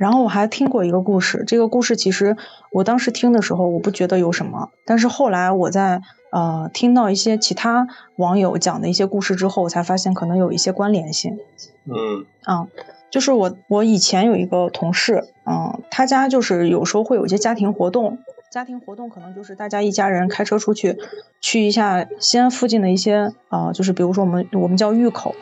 [0.00, 2.36] 对，然后我还听过一个故事，这个故事其实
[2.72, 6.00] 我当时听的时候，我不觉得有什么，但是后来我在
[6.32, 11.38] 呃听到一些其他网友讲的一些故事之后，我才发现可能有一些关联性。
[11.84, 12.66] 嗯啊，
[13.10, 18.18] 就是我我以前有一个同事，嗯，他家就是有时候会有一些家庭活动，
[18.50, 20.96] 家庭活动可能就是大家一家人开车出去，
[21.40, 25.34] 去一下西安附近的一些啊、就是比如说我们我们叫峪口，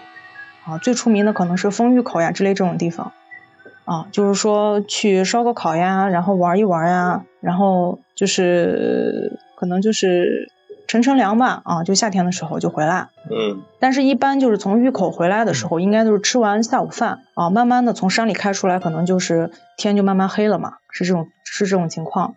[0.65, 3.13] 啊，最出名的可能是丰峪口呀之类这种地方，
[3.89, 10.53] 啊，就是说去烧个烤呀，然后玩一玩呀，然后就是可能就是
[10.87, 13.63] 乘乘凉吧，啊，就夏天的时候就回来，嗯。
[13.79, 22.35] 但是，一般就是从峪口回来的时候，应该都是吃完下午饭啊，慢慢的从山里开出来，可能就是天就慢慢黑了嘛，是这种是这种情况。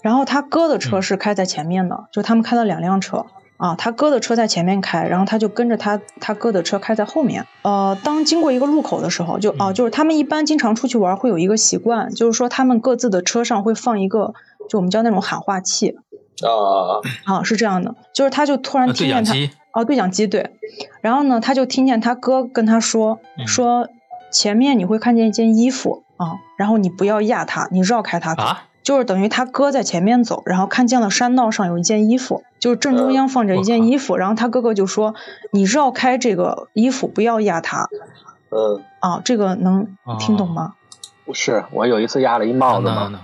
[0.00, 1.02] 然后他哥的车嗯。
[1.02, 3.26] 是开在前面的，就他们开了两辆车
[3.60, 7.46] 啊，他哥的车在前面开，然后他就跟着他他哥的车开在后面。
[7.62, 14.32] 呃，当经过一个路口的时候，就啊，嗯就是他们一般经常出去玩会有一个习惯，就是说他们各自的车上会放一个，
[14.68, 15.98] 就我们叫那种喊话器
[16.40, 19.34] 啊啊，是这样的，就是他就突然呃听见他。
[19.72, 20.50] 哦，对讲机对，
[21.00, 23.88] 然后呢，他就听见他哥跟他说、嗯说
[24.32, 35.14] 前面你会看见一件衣服啊，然后你不要压它，你绕开它走，啊，就是等于他哥在前面走，然后看见了山道上有一件衣服，就是正中央放着一件衣服，然后他哥哥就说
[35.50, 37.88] 你绕开这个衣服，不要压它
[38.50, 40.74] 嗯，啊，这个能听懂吗？
[41.24, 41.34] 不？
[41.34, 43.20] 是我有一次压了一帽子嘛，能能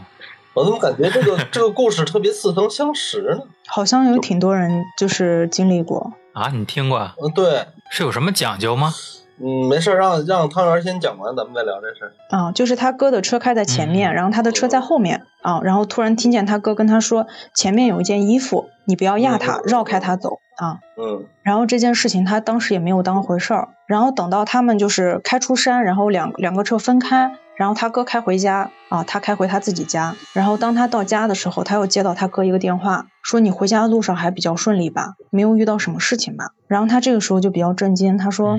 [0.55, 3.43] 我怎么感觉这个这个故事特别似曾相识呢？
[3.69, 7.15] 好像有挺多人就是经历过，啊，你听过啊？
[7.21, 8.93] 嗯，对，是有什么讲究吗？
[9.39, 12.13] 嗯，没事儿，让让汤圆先讲完，咱们再聊这事儿。
[12.37, 20.79] 啊，就是他哥的车开在前面，嗯然后他的车在后面啊，然后突然听见他哥跟他说前面有一件衣服，你不要压他，嗯绕开他走啊。
[20.97, 36.47] 嗯然后这件事情他当时也没有当回事儿，然后等到他们就是开出山，然后两两个车分开，然后他哥开回家啊，他开回他自己家，然后当他到家的时候，他又接到他哥一个电话，说你回家的路上还比较顺利吧，没有遇到什么事情吧？
[36.67, 38.59] 然后他这个时候就比较震惊，他说。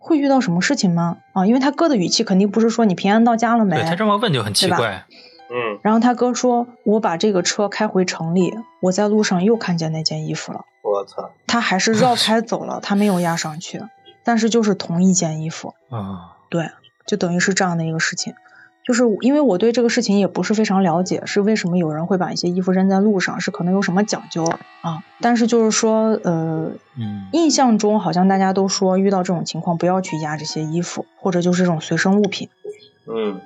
[0.00, 1.18] 嗯，会遇到什么事情吗？
[1.34, 5.04] 啊，因为他哥的语气肯定不是说你平安到家了没，对他这么问就很奇怪。
[5.52, 10.64] 嗯然后他哥说：“我把这个车开回城里，我在路上又看见那件衣服了。
[10.82, 13.82] 我操，他还是绕开走了， 他没有压上去，
[14.22, 16.70] 但是就是同一件衣服，啊，对，
[17.04, 18.34] 就等于是这样的一个事情。
[18.90, 24.44] 就是因为我对这个事情也不是非常了解，是为什么有人会把一些衣服扔在路上，是可能有什么讲究
[24.80, 25.04] 啊？
[25.20, 32.48] 但是就是说，呃，嗯，印象中好像大家都说遇到这种情况不要去压这些衣服，或者就是这种随身物品。
[33.06, 33.40] 嗯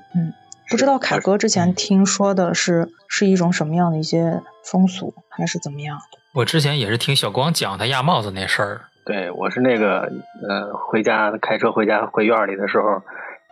[0.71, 5.99] 不知道凯哥之前听说的是是一种什么样的一些风俗，还是怎么样？
[6.33, 8.81] 我之前也是听小光讲他压帽子那事儿。
[9.05, 10.11] 对我是那个
[10.49, 13.03] 呃，回家开车回家回院里的时候，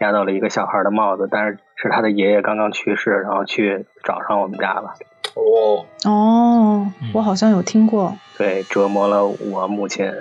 [0.02, 4.94] 压到了一个小孩的帽子，但是是他的爷爷刚刚去世，然后去找上我们家了。
[5.36, 8.12] 哦，哦嗯，我好像有听过。
[8.36, 10.12] 对，折磨了我母亲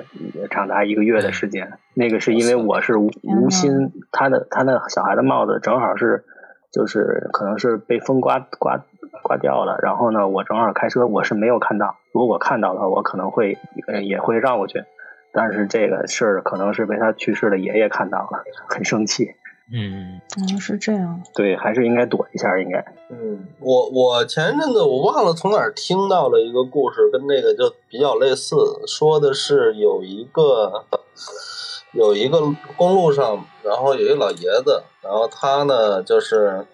[0.51, 1.73] 长达一个月的时间。
[1.95, 6.23] 那个是因为我是无无心，他的他那小孩的帽子正好是，
[6.71, 8.81] 就是可能是被风刮刮
[9.23, 9.79] 刮掉了。
[9.81, 11.97] 然后呢，我正好开车，我是没有看到。
[12.13, 14.83] 如果看到的话，我可能会呃也会绕过去。
[15.33, 19.31] 但是这个事儿可能是被他去世的爷爷看到了，很生气。
[19.73, 21.21] 嗯，嗯，是这样。
[21.33, 22.83] 对，还是应该躲一下，应该。
[23.09, 28.55] 嗯，我我前一阵子我忘了从哪儿听到了一个故事，跟这个就比较类似，
[28.85, 30.85] 说的是有一个
[31.93, 32.41] 有一个
[32.75, 36.65] 公路上，然后有一老爷子，然后他呢就是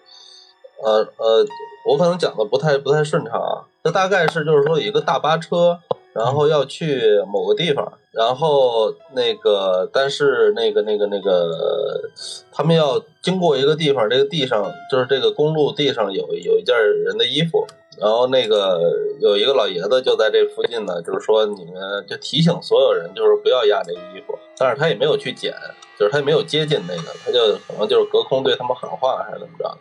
[0.82, 1.46] 呃呃，
[1.86, 5.80] 我可能讲的不太不太顺畅啊，这大概是就是说有一个大巴车，
[6.14, 12.00] 然后要去某个地方，然后那个但是那个那个那个
[12.50, 16.74] 他们要经过一个地方，这个地上就是这个公路地上有有一件
[17.04, 17.64] 人的衣服，
[18.00, 18.80] 然后那个
[19.20, 25.54] 有一个老爷子就在这附近呢，就是说你们就提醒所有人，就是不要压这个衣服，但是他也没有去捡，
[25.96, 29.78] 就是他也没有接近那个，他就可能就是隔空对他们喊话还是怎么着，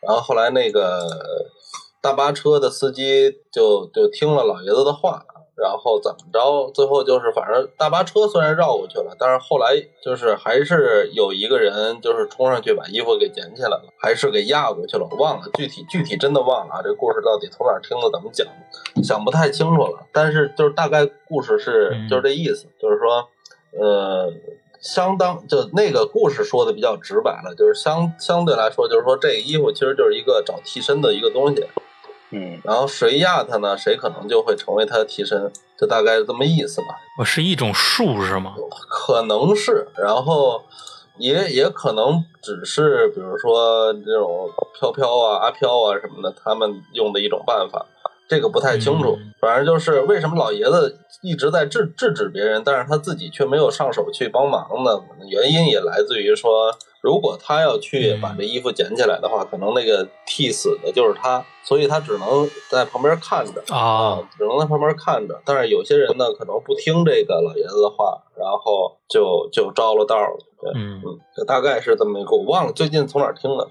[0.00, 1.06] 然后后来那个
[2.00, 5.24] 大巴车的司机就就听了老爷子的话。
[5.58, 6.70] 然后怎么着？
[6.72, 15.08] 最后就是，反正大巴车虽然绕过去了，但是后来就是还是有一个人就是冲上去把衣服给捡起来了，还是给压过去了。
[15.10, 20.06] 我忘了具体具体真的忘了啊，这故事到底从哪儿听的，怎么讲的，想不太清楚了。
[20.12, 23.28] 但是就是大概故事是嗯就是这意思，就是说，
[23.78, 24.32] 呃，
[24.80, 31.66] 相当就那个故事说的比较直白了，就是相相对来说，就是说这个衣服其实就是一个找替身的一个东西。
[32.30, 36.88] 嗯，然后谁压他呢，谁可能就会成为他的替身，就大概是这么意思吧。
[37.18, 38.54] 我是一种术是吗？
[38.88, 40.62] 可能是，然后
[41.16, 47.86] 也也可能只是比如说这种飘飘啊、阿飘啊什么的，他们用的一种办法，
[48.28, 49.16] 这个不太清楚。
[49.18, 55.00] 嗯反正就是为什么老爷子一直在制制止别人，但是他自己却没有上手去帮忙呢？
[55.28, 63.62] 原因也来自于说，如果他要去嗯把这衣服捡起来的话，可能那个替死的就是他，所以他只能在旁边看着。
[63.72, 65.40] 啊，只能在旁边看着。
[65.44, 70.36] 但是有些人呢，可能不听这个老爷子的话，然后就就着了道了。
[70.60, 71.00] 对，嗯
[71.46, 73.68] 大概是这么一个，我忘了最近从哪儿听的。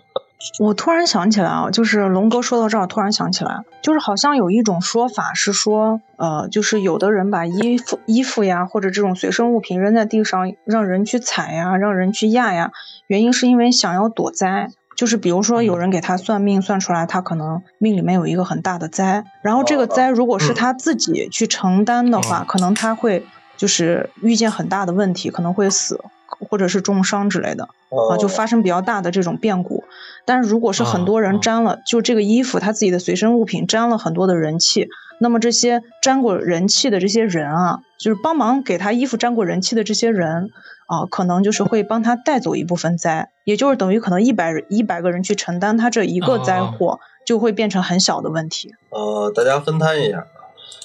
[0.60, 12.72] 我突然想起来啊，就是龙哥说到这儿，突然想起来，就是好像有一种说法是说，呃，就是有的人把衣服、衣服呀，或者这种随身物品扔在地上，让人去踩呀，让人去压呀，
[13.08, 14.70] 原因是因为想要躲灾。
[14.96, 23.24] 就是比如说，有人给他算命，算出来他可能命里面有一个很大的灾，然后这个灾如果是他自己去承担的话，可能他会
[23.56, 26.02] 就是遇见很大的问题，可能会死，
[26.40, 27.70] 或者是重伤之类的。
[28.10, 29.84] 啊，就哦发生比较大的这种变故。
[30.26, 34.90] 但是如果是很多哦人沾了，就这个衣服他自己的随身物品沾了很多的人气，
[35.20, 40.50] 那么这些沾过人气的这些人啊，就是帮忙给他衣服沾过人气的这些人
[40.88, 48.74] 啊，可能就是会帮他带走一部分灾，也就是等于可能一百一百个人去承担他这一个灾哦祸，就会变成很小的问题。
[48.90, 50.26] 呃，大家分摊一下。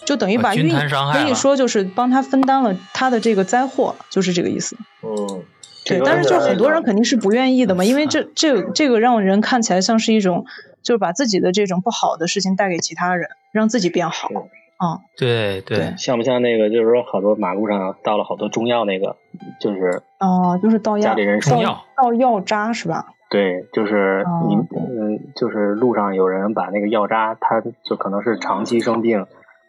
[0.04, 0.74] 就等于啊把运
[1.12, 4.76] 可以说就是帮他分担了他的这个灾祸，就是这个意思。
[5.12, 5.44] 嗯，
[5.86, 10.44] 对，但是就很多人肯肯定是不愿意的嘛，因为嗯这这这个让人看起来像是一种，
[10.82, 14.28] 就是把自己的这种不好的事情带给其他人，让自己变好。
[14.28, 14.34] 是
[14.78, 16.68] 啊、对对对，像不像那个？
[16.68, 19.14] 就是说，好多马路上倒了好多中药，那个
[19.60, 23.06] 就是哦、就是倒药家里人倒中药倒药渣是吧？
[23.30, 29.20] 对，就是哦你嗯，就是路上有人把那个药渣，他就可能是长期生病，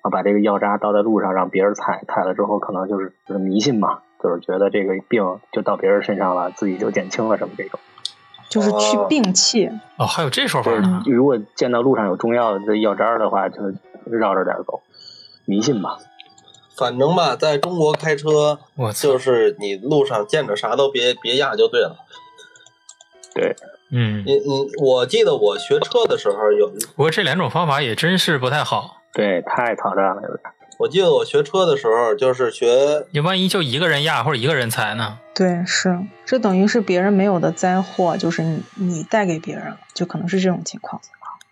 [0.01, 5.21] 啊，把这个药渣倒在路上让别人踩，踩了之后可能就是就是迷信嘛，就是觉得这个病
[5.51, 7.77] 就到别人身上了，自己就减轻了什么这种。
[8.49, 9.69] 就是去哦病气。
[9.97, 11.03] 哦，还有这说就是法呢。
[11.07, 13.61] 如果见到路上有中药的药渣儿的话，就
[14.05, 14.81] 绕着点走，
[15.45, 15.97] 迷信吧。
[16.77, 21.97] 反正吧，在中国开车，我就，是你路上见着啥都别别压就对了。
[23.35, 23.55] 对，
[23.91, 29.01] 嗯，你你，我记得我学车的时候有不过这两种方法也真是不太好。
[29.13, 30.39] 对，太讨厌了，有点。
[30.83, 35.17] 我记得我学车的时候，就是学你万一就一个人压或者一个人踩呢？
[35.33, 41.01] 对，是这等于是别人没有的灾祸，就是你你带给别人了，就可能是这种情况。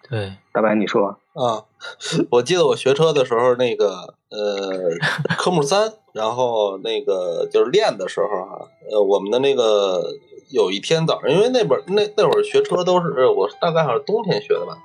[0.10, 1.64] 对，大白，你说，啊，
[2.30, 4.98] 我记得我学车的时候，那个呃
[5.38, 10.14] 科目三，然后那个就是练的时候哈、呃，我们的那个
[10.50, 14.78] 有一天早上，因为那本那那会儿学车都是我大概好像冬天学的吧，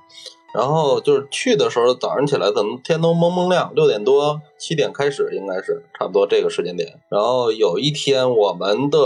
[0.56, 6.98] 然后就是去的时候早上起来可能天都蒙蒙亮，六点多七点开始应该是差不多这个时间点。
[7.10, 8.98] 然后有一天我们的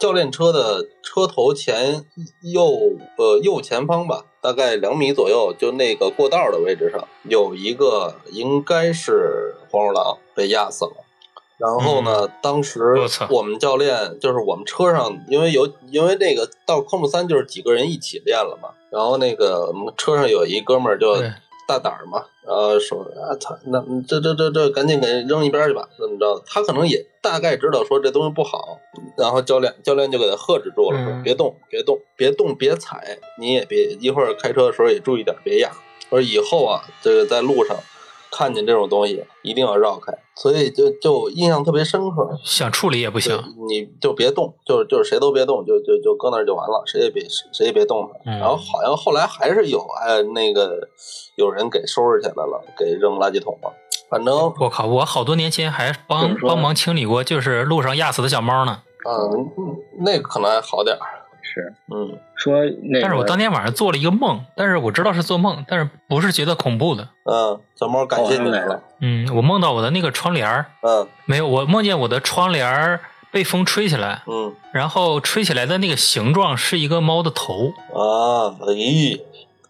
[0.00, 2.06] 教练车的车头前
[2.40, 2.64] 右
[3.18, 11.05] 呃右前方吧，大概两米左右，就那个过道的位置上有一个应该是黄鼠狼被压死了。
[11.58, 12.80] 然后呢，当时
[13.30, 21.16] 我们教练就是我们车上，因为有因为那个到科目三就是几个人一起练了嘛，然后那个我们车上有一哥们儿就
[21.66, 26.42] 大胆儿嘛，然后说啊操，那这这这这赶紧给扔一边儿去吧，怎么着？
[26.46, 28.78] 他可能也大概知道说这东西不好，
[29.16, 35.72] 然后教练教练就给他喝止住了，说嗯别动，别动，别动，别踩，你也别一会儿开车的时候也注意点，别压。
[36.08, 37.76] 说以后啊，这个在路上
[38.36, 42.38] 看见这种东西一定要绕开，所以就就印象特别深刻。
[42.44, 43.34] 想处理也不行。
[43.66, 48.30] 你就别动，就是就是谁都别动，就就就搁那儿就完了，谁也别谁也别动它。
[48.30, 50.88] 嗯然后好像后来还是有哎那个
[51.36, 53.72] 有人给收拾起来了，给扔垃圾桶了。
[54.10, 58.82] 反正我靠，我好多年前还帮帮忙清理过，就是路上压死的小猫呢。
[59.08, 59.46] 嗯，
[60.04, 61.15] 那个可能还好点儿。
[61.62, 67.08] 是嗯说那个，但是我当天晚上做了一个梦，但是我知道是做梦，但是不是觉得恐怖的。
[67.24, 68.82] 嗯，小猫感谢你来了。
[69.00, 77.72] 嗯，我梦到我的那个窗帘儿嗯没有，我梦见我的窗帘儿被风吹起来，嗯然后吹起来的那个形状是一个猫的头。
[77.94, 79.18] 啊，咦，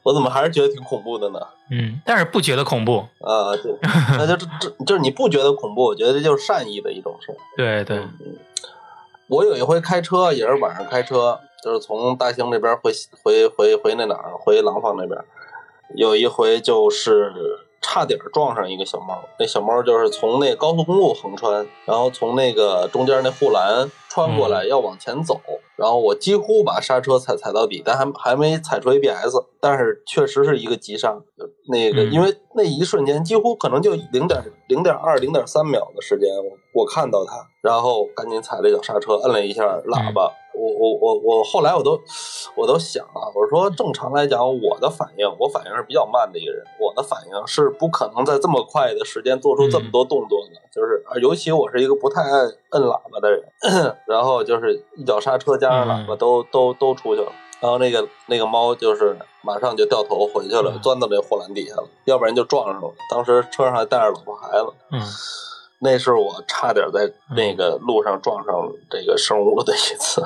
[0.02, 1.38] 我怎么还是觉得挺恐怖的呢？
[1.70, 2.98] 嗯，但是不觉得恐怖。
[3.20, 3.72] 啊，对，
[4.18, 7.36] 那就这这就是你不觉得恐怖，我觉得这就是善意的一种事儿。
[7.56, 8.36] 对对，嗯，
[9.28, 12.92] 我有一回开车，也是晚上开车，就是从大兴这边回
[13.24, 15.20] 回回回那哪儿，回廊坊那边。
[15.96, 17.32] 有一回就是
[17.82, 25.40] 差点撞上一个小猫，那小猫就是从那高速公路横穿，然后从那个中间那护栏穿过来要往前走，
[25.74, 31.20] 然后我几乎把刹车踩踩到底，但还还没踩出 ABS，但是确实是一个急刹。
[31.68, 42.00] 那个嗯因为那一瞬间几乎可能就零点零点二零点三秒的时间，我我看到它，然后赶紧踩了一脚刹车，摁了一下喇叭，我我我我后来我都
[42.54, 52.38] 我都想啊，我说正常来讲，我的反应，我反应是比较慢的一个人，我的反应是不可能在这么快的时间做出这么多动作的，就是啊尤其我是一个不太爱
[52.70, 53.44] 摁喇叭的人，
[54.06, 57.30] 然后就是一脚刹车加上喇叭都、都都出去了。
[57.58, 62.94] 然后那个那个猫就是马上就掉头回去了，嗯钻到这护栏底下了，要不然就撞上了。
[63.10, 65.00] 当时车上还带着老婆孩子，嗯，
[65.78, 70.22] 那是我差点在那个路上撞上这个生物的一次。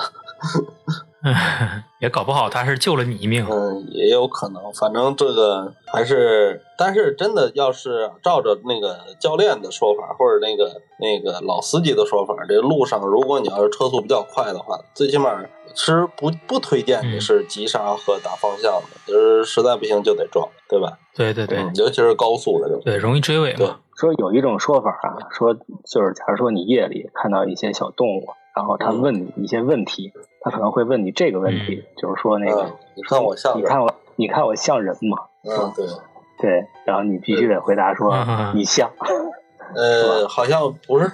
[2.00, 3.46] 也搞不好他是救了你一命。
[3.50, 15.44] 嗯，也有可能，反正这个还是，但是真的要是照着那个教练的说法，或者那个那个老司机的说法，这路上如果你要是车速比较快的话，最起码
[15.74, 20.98] 是不不推荐你嗯是急刹和打方向的，就是实在不行就得撞，对吧？
[21.14, 22.82] 对对对嗯，尤其是高速的这种。
[22.82, 23.76] 对，容易追尾对嘛。
[23.94, 35.18] 说有一种说法啊，说就是假如说你夜里看到一些小动物，然后他问你一些问题，他可能会问你这个问题，就是说那个，嗯你看我像你看我，你看我像人吗？
[35.44, 35.86] 嗯，对。
[36.40, 38.14] 对，然后你必须得回答说
[38.54, 38.90] 你像。
[39.76, 41.08] 呃，好像不是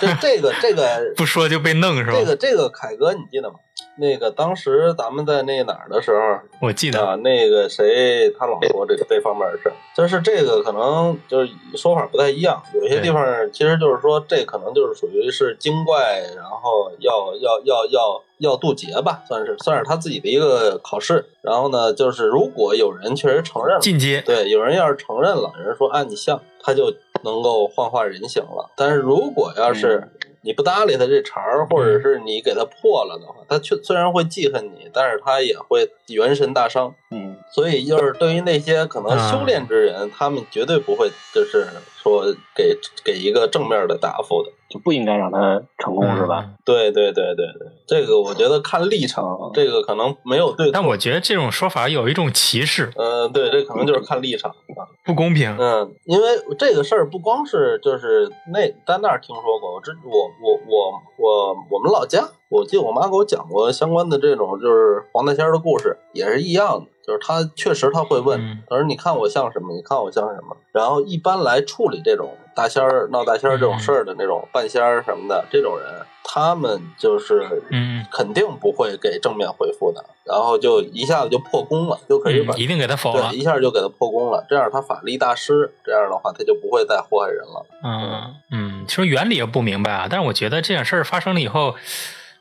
[0.00, 2.12] 这这这个这个 不说就被弄是吧？
[2.12, 3.56] 这个这个凯哥，你记得吗？
[3.96, 21.26] 那个当时咱们在那哪儿的时候，我记得，啊，那个谁，他老说这个这方面的事儿，就是这个可能就是说法不太一样，有些地方其实就是说这可能就是属于是精怪，然后要要要要要渡劫吧，算是算是他自己的一个考试。
[21.42, 24.22] 然后呢，就是如果有人确实承认了，进阶。
[24.22, 26.92] 对，有人要是承认了，有人说啊你像，他就
[27.22, 28.70] 能够幻化人形了。
[28.76, 30.08] 但是如果要是
[30.42, 36.94] 你不搭理他这茬儿，或者是你给他破了的话，他却虽然会记恨你，但是他也会元神大伤。
[37.10, 41.68] 嗯，所以就是对于那些可能修炼之人，他们绝对不会就是
[42.02, 44.50] 说给给一个正面的答复的。
[44.70, 46.44] 就不应该让他成功是吧？
[46.46, 46.54] 嗯？
[46.64, 50.70] 对对对对对，这个我觉得看立场，这个可能没有对。
[50.70, 54.86] 但我觉得这种说法有一种歧视，呃，对，这可能就是看立场啊。
[55.04, 55.54] 不公平。
[55.58, 69.74] 嗯，因为这个事儿不光是就是那在那儿听说过，我之我我我我我们老家，我记得我妈给我讲过相关的这种就是黄大仙儿的故事，也是一样的，就是他确实他会问，嗯他说你看我像什么？
[69.74, 70.56] 你看我像什么？
[70.70, 75.86] 然后一般来处理这种大仙儿闹大仙儿这种事儿的那种半仙儿什么的这种人，
[76.24, 83.38] 他们就是嗯肯定不会给正面回复的，然后就一下子就破功了，就可以把嗯，一定给他否了对，。
[83.38, 87.66] 一下就给他破功了，这样他法力大师，这样的话他就不会再祸害人了。
[87.82, 91.76] 嗯嗯，其实原理也不明白啊，但是我觉得这件事儿发生了以后，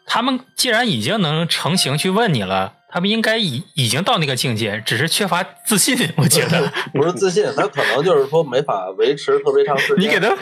[0.05, 5.95] 他们既然已经能成型去问你了，他们应该已已经到那个境界，只是缺乏自信。
[6.17, 10.03] 我觉得 不是自信，他可能就是说没法维持特别长时间。
[10.03, 10.35] 你给他，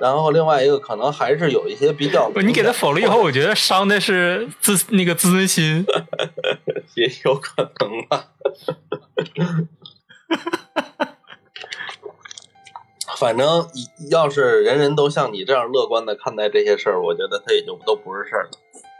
[0.00, 5.86] 然后另外一个可能还是有一些比较，你给他否了以后，我觉得伤的是自那个自尊心。
[6.96, 8.26] 也有可能吧。
[13.18, 13.68] 反正
[14.10, 18.50] 要是人人都像你这样乐观的看待这些事儿，我觉得他也就都不是事儿了。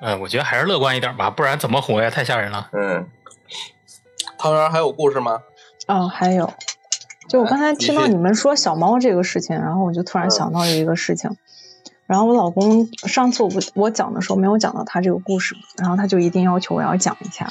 [0.00, 2.10] 嗯，我觉得还是乐观一点吧，不然怎么活呀？
[2.10, 2.68] 太吓人了。
[2.72, 3.06] 嗯，
[4.38, 5.40] 汤圆还有故事吗？
[5.86, 6.52] 哦，还有，
[7.28, 11.36] 就我刚才哎听到你们说小猫这个事情，然后我就突然嗯想到有一个事情。
[12.06, 17.50] 然后我老公上次我不我讲的时候没有讲到他这个故事，然后他就一定要求我要讲一下。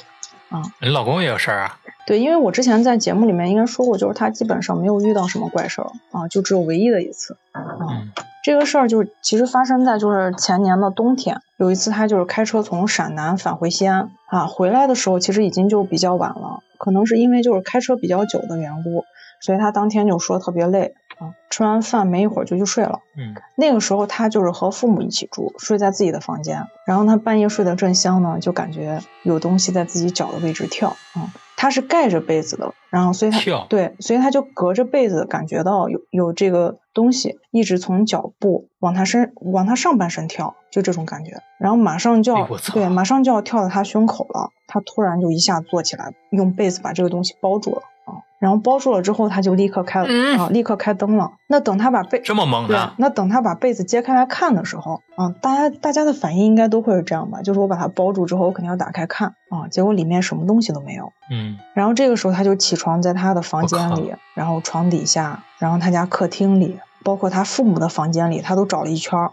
[0.82, 1.80] 你老公也有事儿啊？
[2.06, 7.38] 对，因为我之前在节目里面应该说过，就是他基本上没有遇到什么怪事儿啊，就只有唯一的一次。
[7.52, 8.12] 啊，嗯
[8.44, 19.06] 这个事儿就是其实发生在就是前年的冬天，有一次他就是开车从陕南返回西安啊，回来的时候其实已经就比较晚了，可能是因为就是开车比较久的缘故，
[19.40, 23.00] 所以他当天就说特别累啊，吃完饭没一会儿就去睡了。
[23.18, 26.66] 嗯那个时候他就是和父母一起住，睡在自己的房间。
[26.86, 41.38] 然后他半夜睡得正香呢，就感觉有东西在自己脚的位置跳啊、他是盖着被子的，然后所以他跳对，所以他就隔着被子感觉到有有这个东西一直从脚部往他身往他上半身跳，就这种感觉。
[41.60, 48.24] 然后马上就要哎对，马上就要跳到他胸口了，他突然就一下坐起来，用被子把这个东西包住了啊。
[48.40, 51.32] 然后包住了之后，他就立刻开了、嗯啊，立刻开灯了。
[51.48, 57.42] 那等他把被这么猛对的，，那等他把被子揭开来看的时候，啊，大家大家的反应应该都会是这样吧？
[57.42, 61.14] 就是我把它包住之后，我肯定要打开看啊，结果里面什么东西都没有。
[61.32, 69.32] 嗯然后这个时候他就起床，在他的房间里，然后床底下，然后他家客厅里，包括他父母的房间里，他都找了一圈儿，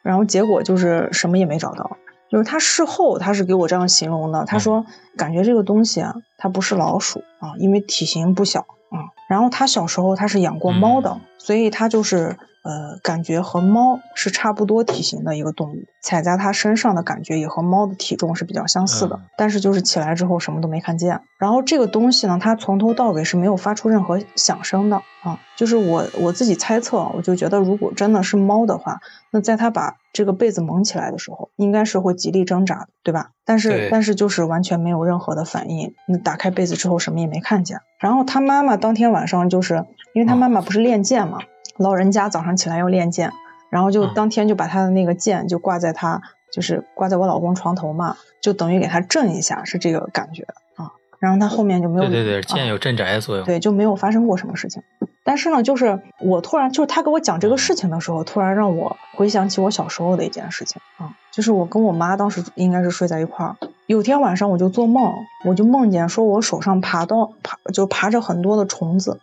[0.00, 1.98] 然后结果就是什么也没找到。
[2.30, 4.84] 就是他事后他是给我这样形容的，他说
[5.16, 9.16] 感觉这个东西啊，它不是老鼠啊，因为体型不小啊。
[9.28, 12.36] 然后他小时候他是养过猫的，所以他就是
[12.68, 21.18] 呃，感觉和猫是差不多体型的一个动物，踩在它身上的感觉也和猫的体重是比较相似的，嗯但是就是起来之后什么都没看见。
[21.38, 33.30] 然后这个东西呢，它从头到尾是没有发出任何响声的啊，就是我我自己猜测，我就觉得如果真的是猫的话，那在它把这个被子蒙起来的时候，应该是会极力挣扎的，对吧？
[33.46, 35.94] 但是但是就是完全没有任何的反应。
[36.06, 37.78] 那打开被子之后什么也没看见。
[37.98, 41.38] 然后他妈妈当天晚上就是因为他妈妈不是练剑嘛，
[41.78, 43.32] 老人家早上起来要练剑，
[43.70, 46.20] 然后就嗯当天就把他的那个剑就挂在他
[46.52, 50.42] 就是挂在我老公床头嘛，就等于给他震一下，是这个感觉
[50.76, 50.92] 啊。
[51.18, 53.44] 然后他后面就没有对对对，啊剑有镇宅的作用。
[53.44, 54.82] 对，就没有发生过什么事情。
[55.24, 63.56] 但是呢，就是我突然，就是他给我讲这个事情的时候，突然让我回想起我小时候的一件事情啊，就是我跟我妈当时应该是睡在一块儿，
[63.86, 65.12] 有天晚上我就做梦，
[65.44, 69.20] 我就梦见说我手上爬到爬就爬着很多的虫子，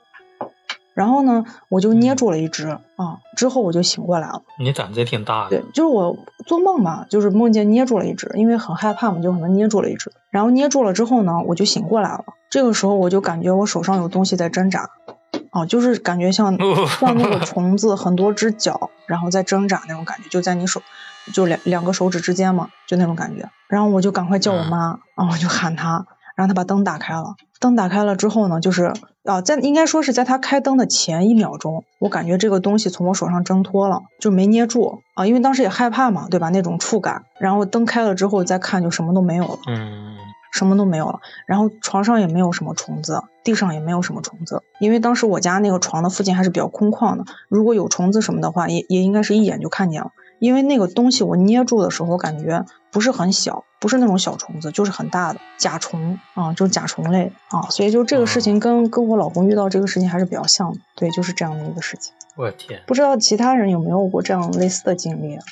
[0.96, 4.42] 然后呢，我就捏住了一只啊，之后我就醒过来了。
[4.58, 10.12] 你胆子也挺大的对，，就是我做梦嘛，就是梦见捏住了一只，因为很害怕嘛，就可能捏住了一只。
[10.32, 12.24] 然后捏住了之后呢，我就醒过来了。
[12.50, 14.90] 这个时候我就感觉我手上有东西在挣扎，
[15.50, 20.82] 啊，就是感觉像哦像那个 虫子很多只脚，然后在挣扎那种感觉，就在你手
[21.34, 23.50] 就两两个手指之间嘛，就那种感觉。
[23.68, 27.36] 然后我就赶快叫我妈，然后我就喊她，让他把灯打开了。
[27.60, 36.50] 灯打开了之后呢，就是啊，在应该说是在他开灯的前一秒钟，我感觉这个东西从我手上挣脱了，就没捏住啊，因为当时也害怕嘛，对吧？
[36.50, 37.24] 那种触感。
[37.40, 39.58] 然后灯开了之后再看，就什么都没有了。
[39.68, 40.16] 嗯，
[40.52, 50.12] 什么都没有了，然后床上也没有什么虫子，地上也没有什么虫子，因为当时我家那个床的附近还是比较空旷的，如果有虫子什么的话，也也应该是一眼就看见了。
[50.40, 62.12] 因为那个东西我捏住的时候，我感觉不是很小，不是那种小虫子，就是很大的甲虫啊，就是甲虫类啊，所以就这个事情跟跟我老公遇到这个事情还是比较像的，对，就是这样的一个事情。
[62.36, 65.44] 我天，不知道其他人有没有过这样类似的经历啊？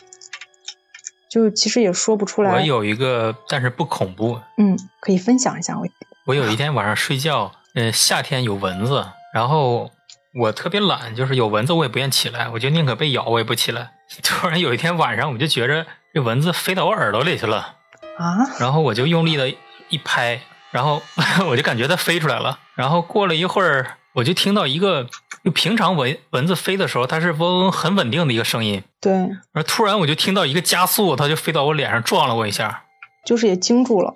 [1.29, 2.55] 就其实也说不出来。
[2.55, 4.39] 我有一个，但是不恐怖。
[4.58, 5.86] 嗯，可以分享一下我。
[6.25, 9.91] 我有一天晚上睡觉，呃，夏天有蚊子，然后
[10.34, 13.91] 我特别懒，就是有蚊子我也不愿起来，我就宁可被咬我也不起来。
[14.23, 17.75] 突然有一天晚上，我就觉着这蚊子飞到我耳朵里去了，
[18.17, 19.49] 啊，然后我就用力的
[19.89, 21.02] 一拍，然后
[21.49, 22.60] 我就感觉它飞出来了。
[22.76, 25.08] 然后过了一会儿，我就听到一个，
[25.43, 29.12] 就平常蚊蚊子飞的时候，它是嗡很稳定的一个声音，对，
[29.54, 32.84] 而突然我就听到一个加速，它就飞到我脸上撞了我一下。
[33.26, 34.13] 就是也惊住了，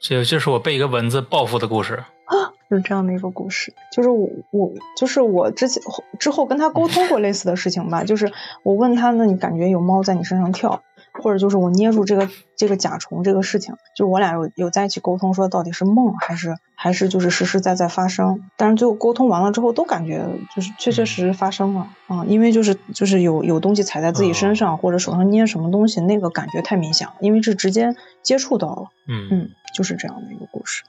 [0.00, 2.04] 这这是我被一个蚊子报复的故事。
[2.26, 3.72] 啊是这样的一个故事。
[3.92, 5.80] 就是我我就是我之前
[6.18, 8.32] 之后跟他沟通过类似的事情吧，就是
[8.64, 10.82] 我问他，那你感觉有猫在你身上跳，
[11.22, 18.42] 或者就是我捏住这个这个甲虫这个事情，就我俩有有在一起沟通，说到底是梦还是还是就是实实在在发生。
[18.56, 28.84] 但是最后沟通完了之后，都感觉就是确确实实发生了啊、因为就是就是有有东西踩在自己身上，或者手上捏什么东西，那个感觉太明显了，因为是直接接触到了。
[29.08, 30.82] 嗯嗯，就是这样的一个故事。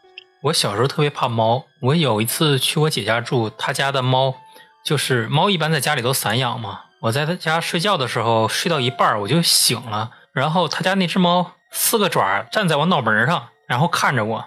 [0.43, 4.35] 我小时候特别怕猫，我有一次去我姐家住，她家的猫
[4.83, 6.81] 就是猫一般在家里都散养嘛。
[6.99, 14.45] 我在他家睡觉的时候，睡到一半儿我就醒了，然后他家那只猫四个爪儿站在我脑门上，然后看着我。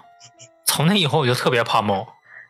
[0.65, 2.07] 从那以后我就特别怕猫。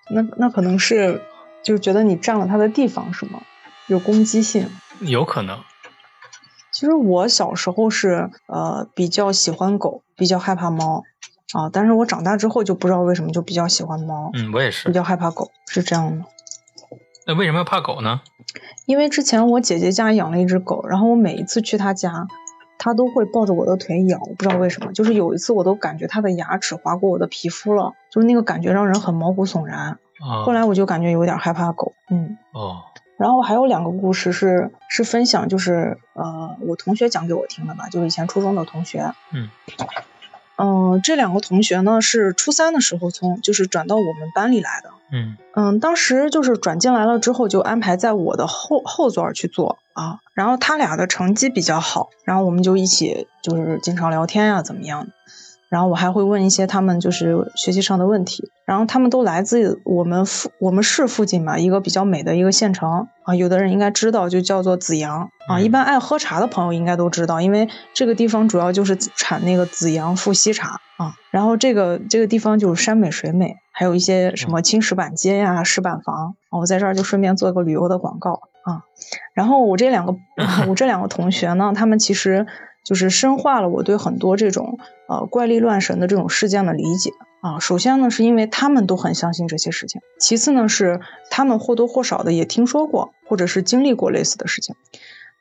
[0.10, 1.22] 那那可能是
[1.64, 3.42] 就是觉得你占了它的地方是吗？
[3.88, 4.70] 有攻击性。
[5.00, 5.60] 有可能，
[6.72, 11.04] 其实我小时候是呃比较喜欢狗，比较害怕猫
[11.54, 14.94] 啊，但是我长大之后就不知道为什么就比较喜欢猫，嗯，我也是比。
[14.94, 16.26] 较害怕狗，是这样的。
[17.26, 18.22] 那为什么要怕狗呢？
[18.86, 22.28] 因为之前我姐姐家养了一只狗，然后我每一次去她家，
[22.78, 30.00] 她都会抱着我的腿咬，我不知道为什么，就是有一次我都感觉它的牙齿划过我的皮肤了，就是那个感觉让人很毛骨悚然。
[30.20, 32.38] 啊，后来我就感觉有点害怕狗，嗯。
[32.54, 32.82] 哦，
[33.18, 39.12] 然后还有两个故事是是分享，就是呃我同学讲给我听的吧，就是以前初中的同学。
[39.32, 39.50] 嗯。
[40.62, 44.90] 嗯、这两个同学呢是初三的时候从就是转到我们班里来的。
[45.12, 50.20] 嗯嗯，当时就是转进来了之后，就安排在我的后后座儿去坐啊。
[50.34, 55.12] 然后他俩的成绩比较好，然后我们就一起就是经常聊天呀、怎么样的。
[55.72, 58.44] 然后我还会问一些他们就是学习上的问题。
[58.66, 63.34] 然后他们都来自我们附我们市附近嘛，一个比较美的一个县城啊。
[63.34, 65.56] 有的人应该知道，就叫做紫阳啊。
[65.58, 71.14] 嗯一般爱喝茶的朋友应该都知道，因为这个地方主要就是产那个紫阳富硒茶啊。
[71.32, 76.36] 然后这个这个地方就是山美水美，还有一些什么青石板街呀、石板房。
[76.50, 78.84] 啊我在这儿就顺便做个旅游的广告啊。
[79.34, 80.14] 然后我这两个
[80.68, 82.46] 我这两个同学呢，他们其实
[82.84, 87.60] 就是深化了我对很多这种呃怪力乱神的这种事件的理解啊。
[87.60, 94.76] 首先呢，是因为他们都很相信这些事情；其次呢，是他们或多或少的也听说过或者是经历过类似的事情。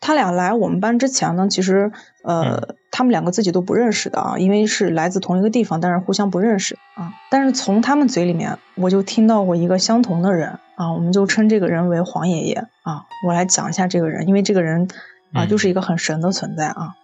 [0.03, 1.93] 他俩来我们班之前呢，其实
[2.25, 7.13] 呃，他们两个自己都不认识的啊，因为是来自同一个地方，但是互相不认识啊。
[7.31, 13.05] 但是从他们嘴里面，我就听到过一个相同的人啊，我们就称这个人为黄爷爷啊。
[13.27, 14.89] 我来讲一下这个人，因为这个人
[15.35, 16.95] 啊，就是一个很神的存在啊。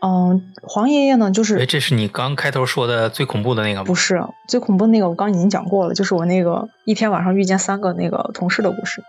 [0.00, 3.84] 嗯，黄爷爷呢，就是哎，这是你刚开头说的最恐怖的那个吗？
[3.84, 9.02] 不是最恐怖的那个，我刚已经讲过了，就是我那个一天晚上遇见三个那个同事的故事。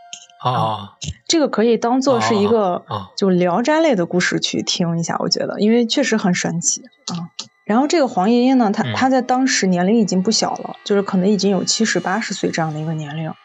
[0.43, 0.93] 啊，
[1.27, 7.33] 这个可以当做是一个啊就聊斋类的故事去听一下，我觉得，因为确实很神奇啊。
[7.65, 13.35] 然后这个黄爷爷呢，他嗯他在当时年龄已经不小了，就是可能已经有七十八十岁这样的一个年龄啊。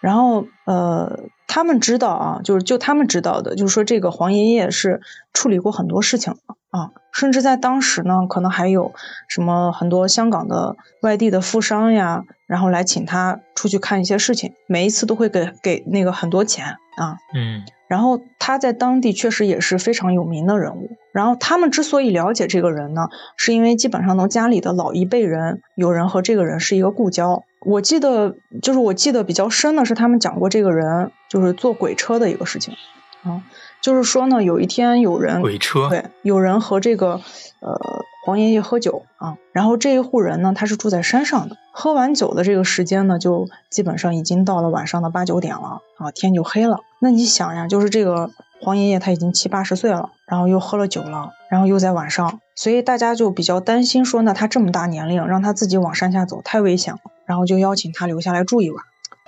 [0.00, 5.00] 然后呃，他们知道啊，就是就他们知道的，就是说这个黄爷爷是
[5.34, 8.92] 处理过很多事情的啊，甚至在当时呢，可能还有
[9.26, 17.16] 什么很多香港的外地的富商呀，然后来请他出去看一些事情，每一次都会给给那个很多钱啊。
[17.34, 20.90] 嗯然后他在当地确实也是非常有名的人物。
[21.10, 27.44] 然后他们之所以了解这个人呢，是因为基本上呢家里的老一辈人有人和这个人是一个故交。
[27.64, 32.74] 我记得就是我记得比较深的是他们讲过这个人就是坐鬼车的一个事情
[33.22, 33.40] 啊，
[33.80, 37.20] 就是说呢有一天有人鬼车对有人和这个
[37.60, 46.80] 呃黄爷爷喝酒啊，然后这一户人呢他是住在山上的，喝完酒的这个时间呢就基本上已经到了晚上的八九点了啊，天就黑了。
[47.00, 58.84] 那你想呀，就是这个黄爷爷他已经七八十岁了，然后又喝了酒了，然后又在晚上，所以大家就比较担心说那，他这么大年龄让他自己往山下走太危险了，然后就邀请他留下来住一晚，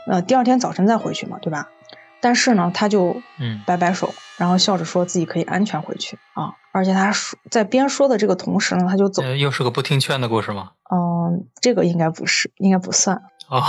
[0.08, 1.68] 呃，第二天早晨再回去嘛，对吧？
[2.20, 10.70] 但是呢，他就嗯摆摆手，然后笑着说自己可以安全回去啊，而且他说在边说的这个同时呢，他就走，呃，又是个不听劝的故事吗？
[10.90, 13.22] 嗯，这个应该不是，应该不算。
[13.50, 13.62] 哦，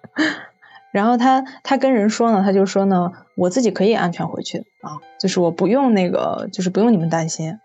[0.90, 7.58] 然后他他跟人说呢，他就说呢，我自己可以安全回去啊，就是我不用那个，就是不用你们担心。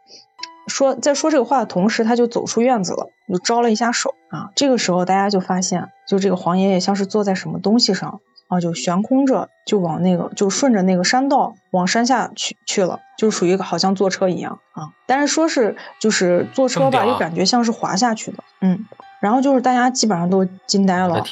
[0.67, 4.51] 说在说这个话的同时，他就走出院子了，就招了一下手啊。
[4.55, 14.89] 这个时候大家就发现，就这个黄爷爷像是坐在什么东西上啊，就悬空着，就往那个就顺着那个山道往山下去去了，就属于一个好像坐车一样啊。
[15.05, 18.85] 但是说是就是坐车吧，又感觉像是滑下去的，嗯。
[19.21, 21.23] 然后就是大家基本上都惊呆了，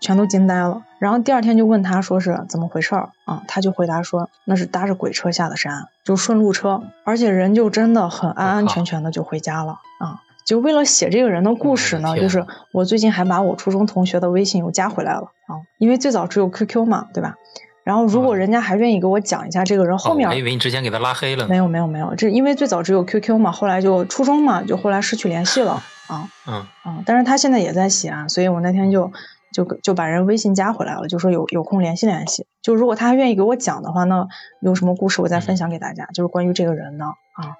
[0.00, 0.82] 全都惊呆了。
[0.98, 10.22] 然后第二天就问他说是怎么回事儿啊，他就回答说那是搭着鬼车下的山，就顺路车，而且人就真的很安安全全的就回家了啊。
[10.50, 17.36] 就为了写这个人的故事呢，就是我最近还把我初中同学的微信又加回来了啊，因为最早只有 QQ 嘛，对吧？
[17.84, 21.46] 然后如果嗯人家还愿意给我讲一下这个人后面哦我还以为你之前给他拉黑了。
[21.46, 27.02] 没有没有没有，这因为最早只有 QQ 嘛，后来就初中嘛，就后来失去联系了啊 嗯，嗯！
[27.06, 29.12] 但是他现在也在西安，所以我那天就
[29.52, 32.44] 就就把人微信加回来了，就说有有空联系联系。
[32.60, 34.26] 就如果他还愿意给我讲的话，那
[34.60, 37.54] 有什么故事我再分享给大家，就是关于这个人呢啊。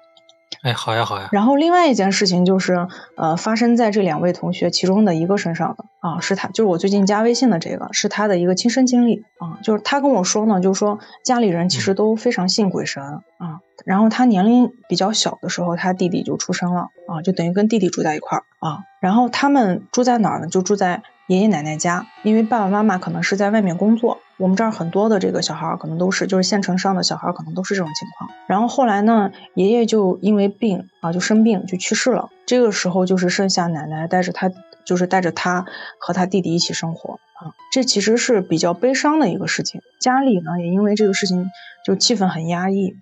[0.63, 20.47] 哎，好呀好呀，然后另外一件事情就是，呃，发生在这两位同学其中的一个身上的啊，是他，就是我最近加微信的这个，是他的一个亲身经历啊，就是他跟我说呢，就是说家里人其实都非常信鬼神啊，然后他年龄比较小的时候，他弟弟就出生了啊，就等于跟弟弟住在一块儿啊，然后他们住在哪儿呢？
[20.47, 24.19] 就住在爷爷奶奶家，因为爸爸妈妈可能是在外面工作。
[24.41, 28.29] 我们这儿很多的这个小孩儿可能都是，就是县城上的小孩儿可能都是这种情况。
[28.47, 32.29] 然后后来呢，爷爷就因为病啊，就生病就去世了。
[32.47, 34.51] 这个时候就是剩下奶奶带着他，
[34.83, 35.65] 就是带着他
[35.99, 37.53] 和他弟弟一起生活啊。
[37.71, 39.81] 这其实是比较悲伤的一个事情。
[39.99, 41.51] 家里呢也因为这个事情
[41.85, 42.95] 就气氛很压抑。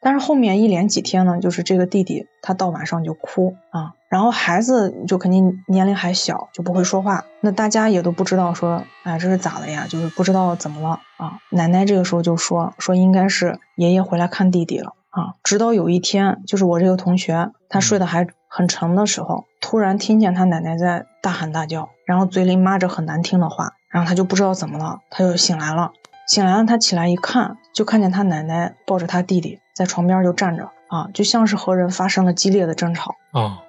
[0.00, 7.24] 但是后面一连几天呢，就是这个弟弟他到晚上就哭啊，然后孩子就肯定年龄还小，就不会说话。
[7.40, 9.88] 那大家也都不知道说，哎，这是咋了呀？
[9.88, 11.40] 就是不知道怎么了啊。
[11.50, 15.34] 奶奶这个时候就说说应该是爷爷回来看弟弟了啊。
[15.42, 25.90] 直到有一天，就是我这个同学他睡得还很沉的时候，突然听见他奶奶在大喊大叫，然后嘴里骂着很难听的话，然后他就不知道怎么了，他就醒来了。
[26.28, 33.63] 醒来了，他起来一看，就看见他奶奶抱着他弟弟在床边就站着啊，就像是和人发生了激烈的争吵，啊。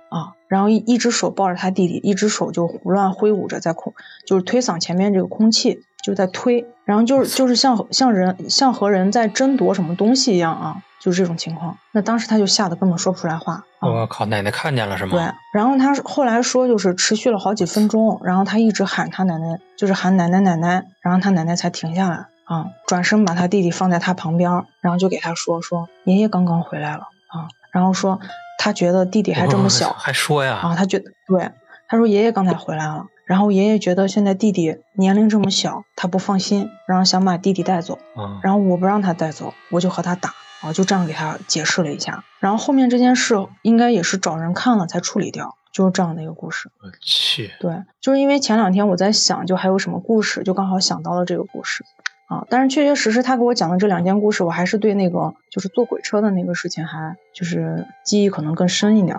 [0.48, 3.94] 然后一一只手抱着他弟弟，一只手就胡乱挥舞着在空，
[4.26, 11.78] 就是推搡前面这个空气，就在推，然后就是就是像像人像和人在争夺什么东西一样啊，就是这种情况。
[11.92, 13.90] 那当时他就吓得根本说不出来话啊。
[13.90, 15.12] 我靠，奶奶看见了是吗？
[15.12, 15.22] 对，
[15.54, 28.20] 然后他后来说，就是持续了好几分钟，然后他一直喊他奶奶，就是喊奶奶奶奶，然后他奶奶才停下来啊，转身把他弟弟放在他旁边，然后就给他说说爷爷刚刚回来了啊，然后说
[28.58, 30.56] 他觉得弟弟还这么小哦还说呀？
[30.56, 31.52] 啊，他觉得对，
[31.88, 42.24] 他说爷爷刚才回来了，然后爷爷觉得现在弟弟年龄这么小，他不放心，然后想把弟弟带走，嗯，然后我不让他带走，我就和他打啊，就这样给他解释了一下。
[42.40, 46.72] 然后后面这件事应该也是找人看了才处理掉，就是这样的一个故事。
[46.82, 51.84] 我去，对，就是因为前两天我在想，就还有什么故事，就刚好想到了这个故事
[52.28, 52.46] 啊。
[52.50, 59.18] 但是确确实实他给我讲的这两件故事，我还是对那个就是坐鬼车的那个事情还就是记忆可能更深一点。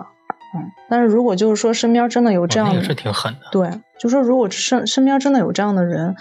[0.55, 3.39] 嗯，但是如果就是说身边真的有这样的，是挺狠的。
[3.51, 6.15] 对，就说如果身身边真的有这样的人，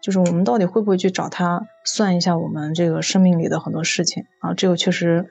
[0.00, 4.54] 就是我们到底会不会去找他算一下我们这个生命里的很多事情啊？
[4.54, 5.26] 这个确实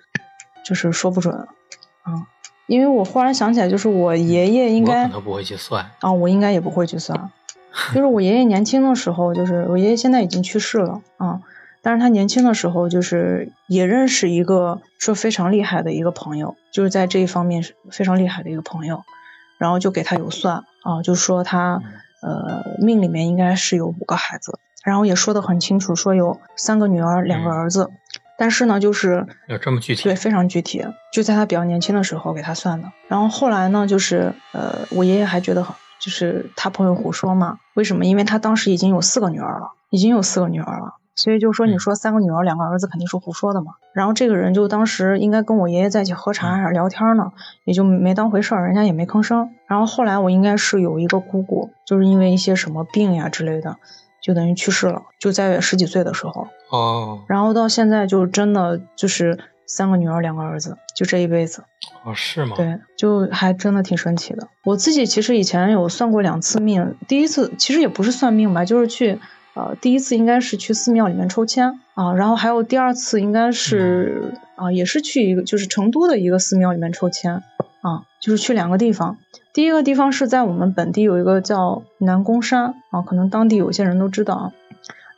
[0.65, 2.28] 就是说不准啊。
[2.67, 7.32] 因为我忽然想起来，就是我爷爷应该可能不会去算啊，我应该也不会去算。
[7.94, 11.42] 就是我爷爷年轻的时候，就是我爷爷现在已经去世了啊。
[11.84, 19.02] 但是他年轻的时候，就是也认识一个说非常厉害的一个朋友，就是在这一方面是非常厉害的一个朋友，
[19.58, 21.82] 然后就给他有算啊，就说他
[22.22, 27.90] 呃命里面应该是有五个孩子，然后也说的很清楚，说有三个女儿，两个儿子，
[28.38, 35.66] 但是呢，就是有这么具体，对，非常具体，就在他比较年轻的时候给他算的，然后后来呢，就是呃，我爷爷还觉得
[36.02, 38.04] 就是他朋友胡说嘛，为什么？
[38.06, 40.96] 因为他当时已经有四个女儿了，已经有四个女儿了。
[41.14, 43.74] 所以就说，你说三个女儿两个儿子肯定是胡说的嘛。
[43.94, 47.32] 然后这个人就当时应该跟我爷爷在一起喝茶还是聊天呢，
[47.66, 49.52] 也就没当回事儿，人家也没吭声。
[49.68, 53.76] 然后后来我应该是有一个姑姑，就是因为一些什么病呀之类的，
[54.24, 56.48] 就等于去世了，就在十几岁的时候。
[56.72, 57.20] 哦。
[57.28, 59.38] 然后到现在就真的就是
[59.76, 61.64] 三个女儿两个儿子，就这一辈子。
[62.04, 62.56] 哦，是吗？
[62.56, 64.48] 对，就还真的挺神奇的。
[64.64, 69.20] 我自己其实以前有算过两次命，第一次其实也不是算命吧，就是去。
[69.54, 77.44] 呃，第一次应该是去寺庙里面抽签啊，然后还有第二次应该是啊，也是去一个就是成都的一个寺庙里面抽签
[77.82, 79.18] 啊，就是去两个地方。
[79.52, 84.52] 第一个地方是在我们本地有一个叫南宫山啊，可能当地有些人都知道啊。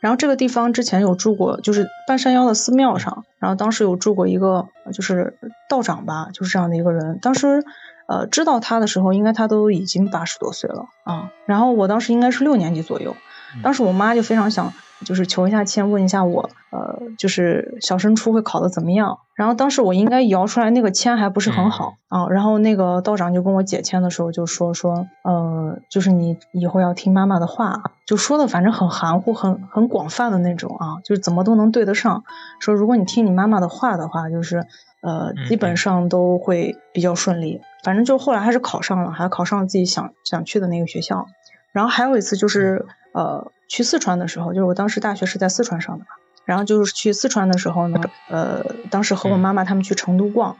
[0.04, 7.18] 然后这个地方之前有住过，就是半山腰的寺庙上，然后当时有住过一个就是道长吧，就是这样的一个人。
[7.22, 7.64] 当时
[8.06, 11.30] 呃知道他的时候，应该他都已经八十多岁了啊。
[11.46, 13.16] 然后我当时应该是六年级左右。
[13.62, 19.18] 当时我妈就非常想，就是求一下签，问一下我，呃，就是小升初会考的怎么样。
[19.34, 22.28] 然后当时我应该摇出来那个签还不是很好啊。
[22.28, 32.24] 然后那个道长就跟我解签的时候就说说，呃，就是你以后要听妈妈的话，就说的反正很含糊，很很广泛的那种啊，就是怎么都能对得上。
[32.60, 34.64] 说如果你听你妈妈的话的话，就是
[35.02, 37.60] 呃，基本上都会比较顺利。
[37.82, 41.26] 反正就后来还是考上了，还考上了自己想想去的那个学校。
[41.74, 42.86] 然后还有一次就是。
[43.16, 46.06] 呃，去四川的时候，就是我当时大学是在四川上的嘛，
[46.44, 50.56] 然后就是去四川的时候呢，呃，当时和我妈妈他们去成都逛，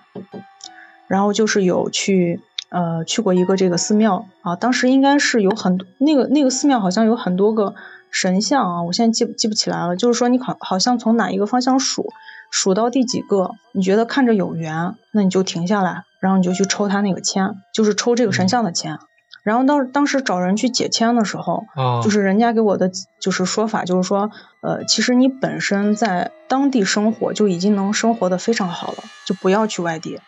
[1.08, 7.74] 然后就是有去呃去过一个这个寺庙啊，当时应该是有很多那个那个寺庙好像有很多个
[8.08, 12.12] 神像啊，我现在记记不起来了，就是说你好好像从哪一个方向数，
[12.52, 19.00] 数到第几个，你觉得看着有缘，那你就停下来，然后你就去抽他那个签，就是抽这个神像的签。
[19.44, 21.64] 然后当当时找人去解签的时候，
[22.02, 24.30] 就是人家给我的就是说法，就是说，
[24.62, 30.18] 呃，其实你本身在当地生活就已经能生活的非常好了，就不要去外地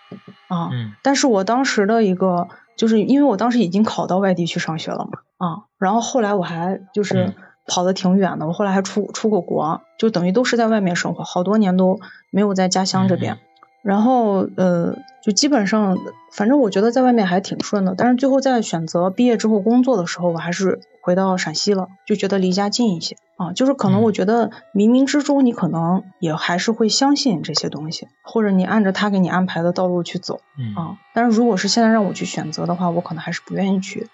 [0.49, 0.69] 啊。
[1.03, 7.35] 但是我当时的一个，就是因为我当时已经考到外地去上学了嘛，啊，然后后来我还就是
[7.67, 11.99] 跑的挺远的，我后来还出出过国，就等于都是在外面生活，好多年都
[12.31, 13.39] 没有在家乡这边。
[13.87, 15.97] 然后呃，就基本上，
[16.33, 17.95] 反正我觉得在外面还挺顺的。
[17.97, 23.53] 但是最后在选择毕业之后工作的时候，我还是回到陕西了，就觉得离家近一些啊。
[23.53, 30.41] 就是可能我觉得冥冥之中你可能也还是会相信这些东西，或者你按着他给你安排的道路去走
[30.75, 30.99] 啊。
[31.15, 34.09] 但是如果是现在让我去选择的话，我可能还是不愿意去，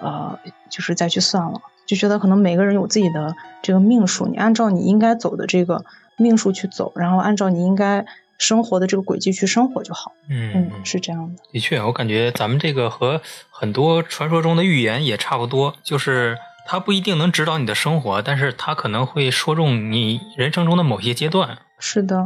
[0.00, 5.82] 呃，就是再去算了，就觉得可能每个人有自己的这个命数，你按照你应该走的这个
[6.18, 8.04] 命数去走，然后按照你应该。
[8.38, 11.42] 生活的这个轨迹去生活就好，嗯，是这样的。
[11.52, 13.20] 的确，我感觉咱们这个和
[13.50, 21.58] 很多传说中的预言也差不多，就是它不一定能指导你的生活，但是它可能会说中你人生中的某些阶段。
[21.78, 22.16] 是的，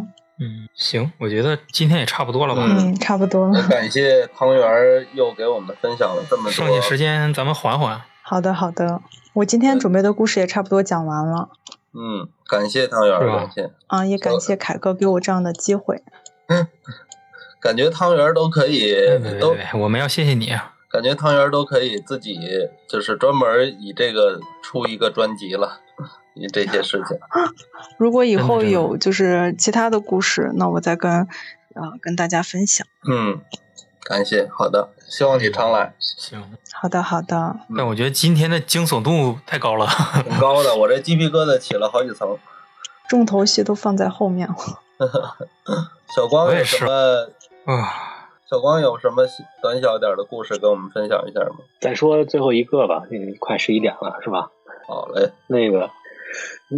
[0.40, 2.62] 嗯，行，我觉得今天也差不多了吧？
[2.66, 3.62] 嗯，差不多了。
[3.68, 6.52] 感谢汤圆又给我们分享了这么多。
[6.52, 8.00] 剩下时间咱们缓缓。
[8.22, 9.00] 好的，好的。
[9.34, 11.48] 我今天准备的故事也差不多讲完了。
[12.00, 16.02] 嗯，感谢汤圆，感谢啊，也感谢凯哥给我这样的机会。
[16.46, 16.68] 嗯，
[17.60, 18.94] 感觉汤圆都可以，
[19.40, 20.52] 都我们要谢谢你。
[20.88, 22.38] 感觉汤圆都可以自己
[22.88, 25.80] 就是专门以这个出一个专辑了，
[26.34, 27.18] 以这些事情。
[27.98, 31.26] 如果以后有就是其他的故事，那我再跟啊
[32.00, 32.86] 跟大家分享。
[33.10, 33.40] 嗯。
[34.08, 35.92] 感谢，好的，希望你常来。
[35.98, 36.42] 行，
[36.72, 37.56] 好的，好的。
[37.76, 39.86] 但我觉得今天的惊悚度太高了，
[40.24, 42.38] 挺高的，我这鸡皮疙瘩起了好几层。
[43.06, 44.54] 重头戏都放在后面了。
[46.16, 46.92] 小光有什么？
[47.66, 47.92] 啊，
[48.50, 49.26] 小光有什么
[49.60, 51.56] 短小点的故事跟我们分享一下吗？
[51.78, 54.50] 再说最后一个吧，那个快十一点了，是吧？
[54.86, 55.90] 好嘞，那个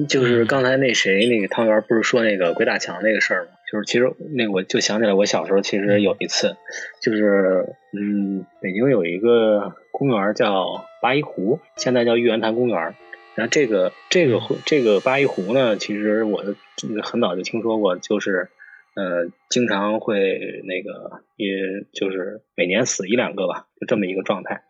[0.09, 3.51] 就是刚才那谁，那个汤圆不是说那个鬼打墙那个事儿吗？
[3.71, 6.57] 就是其实那个我就想起来，我小时候其实有一次，
[7.01, 12.95] 就是嗯，北京有一个公园叫八一湖，现在叫玉渊潭公园。
[13.37, 16.43] 然后这个这个湖这个八一湖呢，其实我
[17.03, 18.49] 很早就听说过，就是
[18.97, 21.55] 呃，经常会那个，也
[21.93, 24.63] 就是每年死一两个吧，就这么一个状态。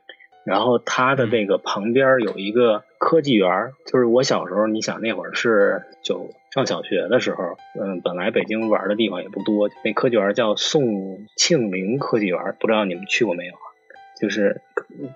[0.45, 13.67] 然后它的那个旁边有一个科技园，就是我小时候，你想那会儿是就上小学的时候，嗯，本来北京玩的地方也不多，那科技园叫宋庆龄科技园，不知道你们去过没有啊？
[14.21, 14.61] 就是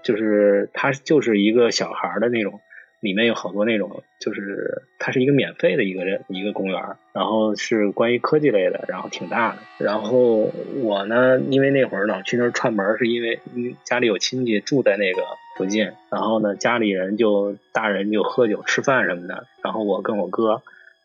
[0.03, 2.61] 就是它就是一个小孩的那种。
[3.01, 9.59] 里面有好多那种，就是它是一个免费的一个一个公园，然后是关于科技类的，然后挺大的。
[9.85, 10.51] 然后
[10.83, 13.39] 我呢，因为那会儿老去那儿串门，是因为
[13.85, 15.21] 家里有亲戚住在那个
[15.59, 20.63] 附近，然后呢，家里人就大人就喝酒吃饭什么的，然后我跟我哥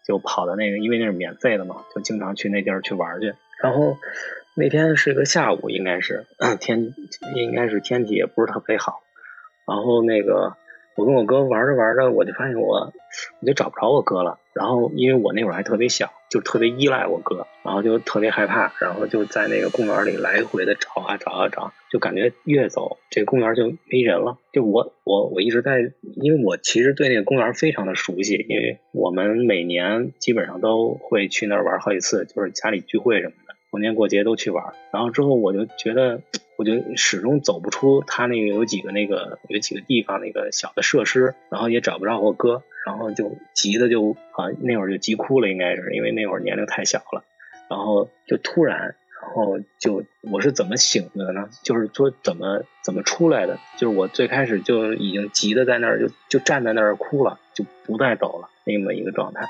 [0.10, 3.36] 就跑到那个，因为那是免费的嘛，就经常去那地儿去玩去。
[3.62, 3.96] 然后
[4.56, 6.26] 那天是个下午，应该是
[6.60, 6.96] 天
[7.36, 9.04] 应该是天气也不是特别好，
[9.68, 10.58] 然后那个。
[11.00, 12.92] 我跟我哥玩着玩着，我就发现我
[13.40, 14.38] 我就找不着我哥了。
[14.52, 24.38] 然后因为我那会儿还特别小，就特别依赖我哥，然后就特别害怕，然后就在那个公园里来回的找啊找啊找，就感觉越走这个公园就没人了。
[24.52, 34.74] 就我我我一直在，因为我其实对那个公园非常的熟悉，因为我们每年基本上都会去那儿玩好几次，就是家里聚会什么的，逢年过节都去玩。
[34.92, 36.22] 然后之后我就觉得。
[36.60, 47.24] 我就始终走不出他那个有几个那个有几个地方那个小的设施，然后也找不着我哥，然后就急的就啊那会儿就急哭了，应该是因为那会儿年龄太小了，
[47.70, 48.78] 然后就突然，
[49.22, 51.48] 然后就我是怎么醒的呢？
[51.64, 53.58] 就是说怎么怎么出来的？
[53.78, 59.48] 就是我最开始就已经急的在那儿就就站在那儿哭了，就不再走了那么一个状态，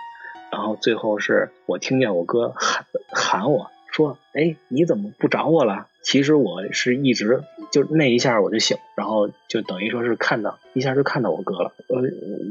[0.52, 11.74] 然后最后是我听见我哥喊喊我说：“哎，你怎么不找我了？”其实我是一直就那一下我就醒，然后就等于说是看到一下就看到我哥了。
[11.90, 11.98] 呃，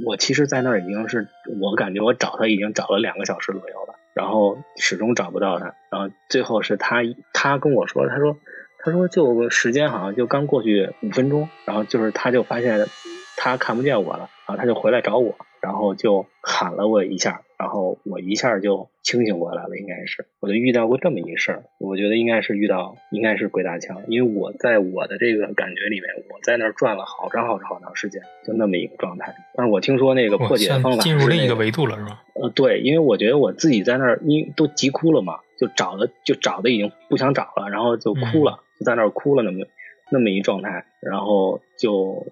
[0.04, 1.26] 我其实，在那儿已经是
[1.58, 5.74] 我感觉我找他已经找了两个小时左右了，然后始终找不到他。
[5.90, 6.98] 然后最后是他
[7.32, 8.37] 他跟我说，他说
[8.80, 12.87] 他说就时间好像就刚过去五分钟，然后就是他就发现
[13.38, 17.40] 他看不见我了，然后他就回来找我，然后就喊了我一下。
[18.18, 29.37] 我一下就清醒过来了，应该是，我就遇到过这么一事儿，我觉得应该是遇到，应该是鬼打墙，因为我在我的这个感觉里面，我在那儿转了好长好长好长时间，就那么一个状态。
[29.54, 32.24] 但是我听说那个破解的方法进入另一个维度了，是吧？
[32.35, 39.64] 呃，对，因为我觉得我自己在那儿，因为都急哭了嘛，就找的就找的已经不想找了，然后就哭了，就在那儿哭了，那么
[40.11, 42.26] 那么一状态，然后就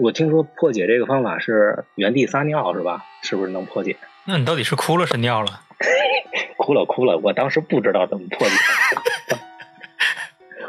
[0.00, 3.04] 我听说破解这个方法是原地撒尿，是吧？
[3.22, 3.96] 是不是能破解？
[4.24, 5.60] 那你到底是哭了是尿了？
[6.56, 8.54] 哭了哭了，我当时不知道怎么破解。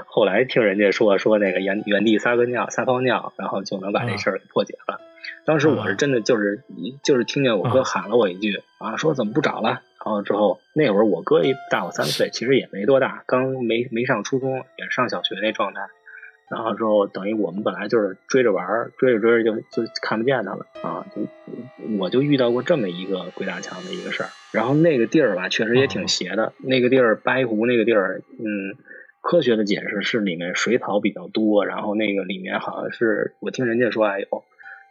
[0.08, 5.00] 后来听人家说说那个原原地撒个尿撒泡尿，然后就能把这事儿给破解了。
[5.46, 6.64] 当时我是真的就是
[7.04, 9.82] 就是听见我哥喊了我一句啊，说怎么不找了？
[10.04, 15.82] 然后之后那会儿我哥一大我三岁，其实也没多大，刚没没上初中，也是上小学那状态。
[16.52, 21.06] 然后之后等于我们本来就是追着玩儿，追着追着就就看不见他了啊！
[21.16, 21.22] 就
[21.98, 24.30] 我就遇到过这么一个鬼打墙的一个事儿。
[24.52, 26.52] 然后那个地儿吧，确实也挺邪的。
[26.58, 28.76] 那个地儿白湖那个地儿，嗯，
[29.22, 34.44] 科学的解释是里面水草比较多，然后那个里面好像是我听人家说还有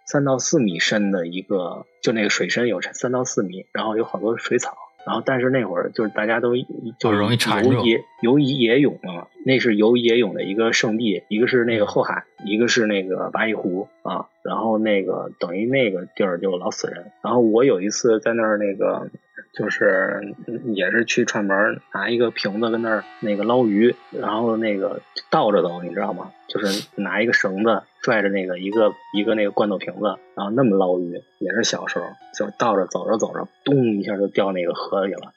[0.07, 4.79] 三到四米深的一个，就那个水深有三到四米，然后有好多水草。
[5.07, 6.55] 然后，但是那会儿就是大家都
[6.99, 7.19] 就是
[7.65, 14.27] 游野游野泳嘛，那是游野泳的一个圣地，一个是那个后海，一个是那个八一湖啊。
[14.43, 17.13] 然后那个等于那个地儿就老死人。
[17.23, 19.09] 然后我有一次在那儿那个。
[19.53, 20.35] 就是
[20.75, 26.31] 也是去串门，拿一个瓶子跟那儿那个捞鱼，然后那个倒着走，你知道吗？
[26.49, 35.33] 就是拿一个绳子拽着那个一个一个那个罐头瓶子，然后那么捞鱼，也是小时候就倒着走着走着，咚一下就掉那个河里了，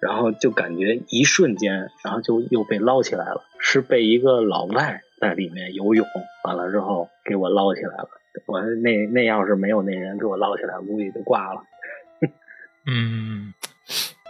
[0.00, 6.06] 然后就感觉一瞬间，然后就又被捞起来了，是被一个老外在里面游泳，
[6.44, 8.08] 完了之后给我捞起来了。
[8.46, 11.62] 我那那要是没有那人给我捞起来，估计就挂了。
[12.90, 13.54] 嗯，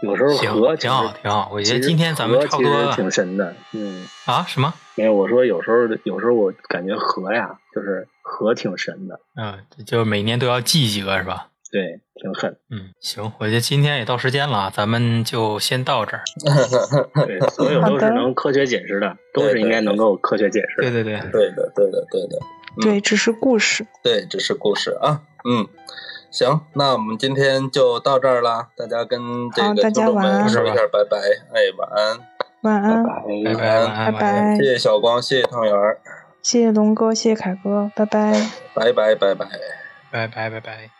[0.03, 1.51] 有时候河挺好，挺好。
[1.53, 3.55] 我觉得今天咱们差不多挺神的。
[3.73, 4.73] 嗯啊，什么？
[4.97, 9.19] 没有，我说有时候，有时候我感觉河呀，就是河挺神的。
[9.37, 11.49] 嗯，就每年都要记几个是吧？
[11.73, 12.57] 对，挺狠。
[12.71, 16.23] 嗯，行，我觉得今天也到时间了，咱们就先到这儿。
[17.27, 20.83] 对，所有都是能科学解释的，都是应该能够科学解释。
[20.83, 22.39] 对对对，对的，对的，对的。
[22.83, 23.87] 对，只是故事。
[24.03, 25.23] 对，只是故事啊。
[25.45, 25.67] 嗯，
[26.31, 28.69] 行，那我们今天就到这儿啦。
[28.77, 29.21] 大家跟
[29.51, 31.19] 这个听众们说一下拜拜，
[31.53, 32.21] 哎，晚安，
[32.63, 33.05] 晚安，
[33.45, 34.57] 拜拜，拜拜。
[34.57, 35.75] 谢谢小光，谢谢汤圆，
[36.43, 38.33] 谢谢龙哥，谢谢凯哥，拜拜，
[38.75, 39.47] 拜拜，拜拜，
[40.11, 41.00] 拜拜，拜拜。